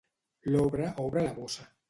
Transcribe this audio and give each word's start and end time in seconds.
L'obra 0.55 0.89
obre 1.05 1.27
la 1.29 1.37
bossa. 1.39 1.71